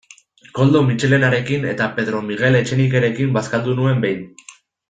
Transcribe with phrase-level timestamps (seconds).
[0.59, 4.29] Koldo Mitxelenarekin eta Pedro Miguel Etxenikerekin bazkaldu nuen behin.